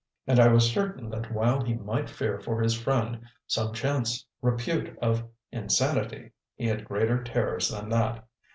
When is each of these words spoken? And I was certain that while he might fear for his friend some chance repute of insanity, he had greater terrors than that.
And 0.25 0.39
I 0.39 0.47
was 0.47 0.67
certain 0.71 1.11
that 1.11 1.31
while 1.31 1.61
he 1.63 1.75
might 1.75 2.09
fear 2.09 2.39
for 2.39 2.59
his 2.59 2.73
friend 2.73 3.21
some 3.45 3.71
chance 3.71 4.25
repute 4.41 4.97
of 4.99 5.27
insanity, 5.51 6.31
he 6.55 6.65
had 6.65 6.85
greater 6.85 7.21
terrors 7.21 7.69
than 7.69 7.87
that. 7.89 8.27